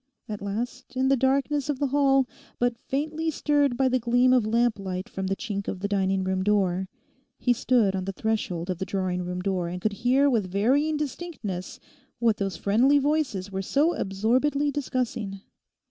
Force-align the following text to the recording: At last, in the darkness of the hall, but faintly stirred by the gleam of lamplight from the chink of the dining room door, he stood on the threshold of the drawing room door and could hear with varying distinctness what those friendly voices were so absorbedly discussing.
At 0.27 0.41
last, 0.41 0.95
in 0.95 1.09
the 1.09 1.15
darkness 1.15 1.69
of 1.69 1.77
the 1.77 1.85
hall, 1.85 2.25
but 2.57 2.75
faintly 2.87 3.29
stirred 3.29 3.77
by 3.77 3.87
the 3.87 3.99
gleam 3.99 4.33
of 4.33 4.47
lamplight 4.47 5.07
from 5.07 5.27
the 5.27 5.35
chink 5.35 5.67
of 5.67 5.79
the 5.79 5.87
dining 5.87 6.23
room 6.23 6.41
door, 6.41 6.87
he 7.37 7.53
stood 7.53 7.95
on 7.95 8.05
the 8.05 8.11
threshold 8.11 8.71
of 8.71 8.79
the 8.79 8.83
drawing 8.85 9.21
room 9.21 9.41
door 9.43 9.67
and 9.67 9.79
could 9.79 9.93
hear 9.93 10.27
with 10.27 10.51
varying 10.51 10.97
distinctness 10.97 11.79
what 12.17 12.37
those 12.37 12.57
friendly 12.57 12.97
voices 12.97 13.51
were 13.51 13.61
so 13.61 13.93
absorbedly 13.93 14.71
discussing. 14.71 15.41